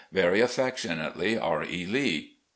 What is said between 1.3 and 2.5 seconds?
"R. E. Lee.